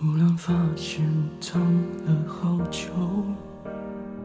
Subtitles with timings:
[0.00, 1.04] 突然发现
[1.40, 1.60] 长
[2.06, 2.88] 了好久，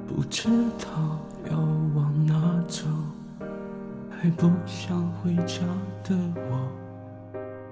[0.08, 1.18] 不知道
[1.50, 1.58] 要
[1.96, 2.86] 往哪走，
[4.08, 5.62] 还不想回家
[6.04, 6.70] 的我，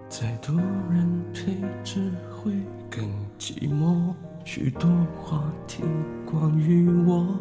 [0.10, 0.56] 再多
[0.90, 2.52] 人陪只会
[2.90, 3.08] 更
[3.38, 4.16] 寂寞。
[4.44, 4.90] 许多
[5.22, 5.84] 话题
[6.26, 7.38] 关于我，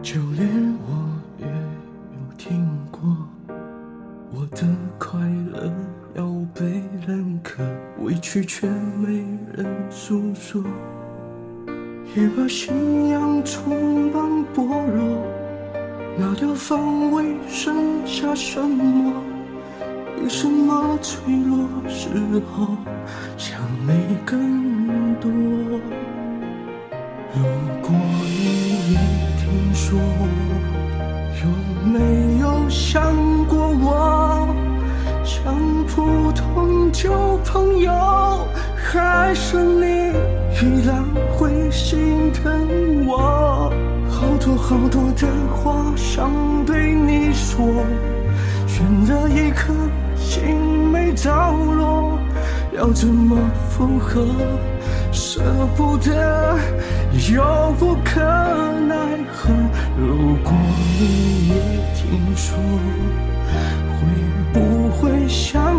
[0.00, 2.64] 就连我也有听
[8.32, 9.22] 去却没
[9.52, 10.64] 人诉说，
[12.16, 14.22] 也把信仰充满
[14.54, 15.22] 剥落。
[16.16, 19.12] 那条防卫剩下什么？
[20.22, 22.08] 为什么脆弱时
[22.56, 22.68] 候
[23.36, 25.30] 想你更多？
[27.34, 27.42] 如
[27.82, 28.98] 果你也
[29.36, 30.00] 听说，
[31.42, 31.46] 有
[31.86, 33.14] 没有想
[33.46, 34.48] 过我？
[35.22, 35.54] 像
[35.86, 37.92] 普通旧朋友，
[38.92, 40.12] 还是你
[40.60, 41.02] 依然
[41.34, 43.72] 会心疼我？
[44.10, 45.26] 好多好多的
[45.56, 46.30] 话想
[46.66, 47.64] 对你说，
[48.66, 49.72] 悬着一颗
[50.14, 50.54] 心
[50.92, 52.18] 没着落，
[52.76, 53.34] 要怎么
[53.70, 54.26] 复合？
[55.10, 55.40] 舍
[55.74, 56.58] 不得
[57.32, 57.42] 又
[57.78, 58.94] 不可奈
[59.32, 59.48] 何。
[59.96, 60.52] 如果
[61.00, 61.54] 你也
[61.94, 62.58] 听说。
[63.94, 64.08] 会
[64.52, 65.71] 不会想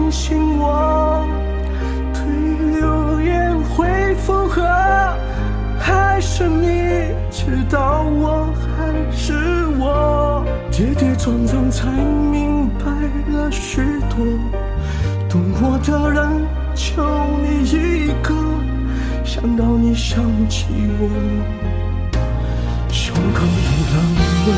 [8.04, 9.34] 我还是
[9.80, 10.46] 我？
[10.72, 12.86] 跌跌撞撞才明白
[13.32, 14.26] 了许多，
[15.30, 16.18] 懂我的人
[16.74, 17.04] 就
[17.44, 18.34] 你一个，
[19.24, 20.66] 想到你想起
[21.00, 21.08] 我，
[22.90, 23.96] 胸口一浪
[24.48, 24.50] 温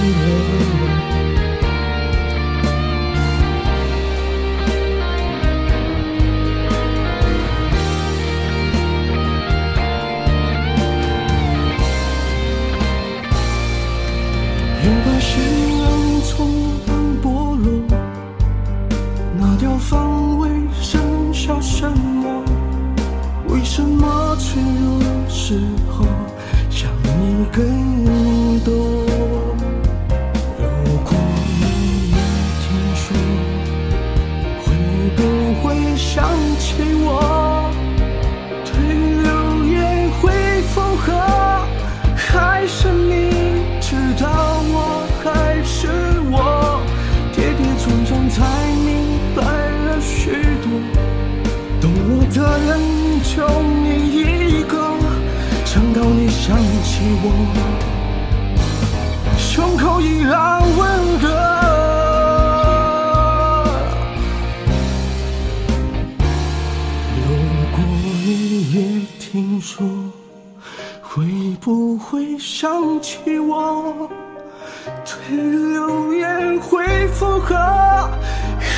[15.04, 15.83] 把信仰
[16.23, 16.33] 从
[16.86, 16.89] 般
[17.22, 17.67] 剥落，
[19.39, 22.44] 拿掉防卫剩下什么？
[23.50, 26.06] 为什么脆弱时候
[26.70, 27.64] 想你更
[56.85, 57.25] 起我，
[59.37, 61.27] 胸口依然温热。
[67.17, 67.27] 如
[67.71, 67.75] 果
[68.23, 68.77] 你也
[69.19, 69.83] 听说，
[71.01, 71.25] 会
[71.59, 74.07] 不会想起我？
[75.03, 77.55] 对流言会复合，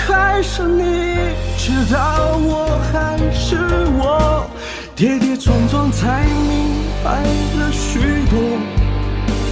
[0.08, 3.58] 还是你知道我还是
[4.00, 4.48] 我？
[4.96, 7.22] 跌跌撞撞才明白
[7.72, 8.40] 许多，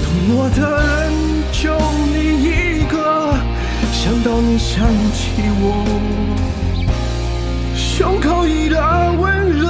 [0.04, 0.84] 懂我的人
[1.52, 1.64] 就
[2.12, 2.46] 你一
[2.88, 2.96] 个，
[3.92, 5.64] 想到你想起我，
[7.76, 9.66] 胸口依然温热。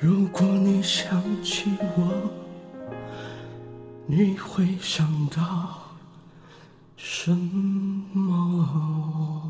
[0.00, 2.30] 如果你想起我，
[4.06, 5.42] 你会想到
[6.96, 7.30] 什
[8.12, 9.47] 么？